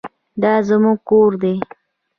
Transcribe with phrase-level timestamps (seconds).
[0.41, 1.55] دا زموږ ګور دی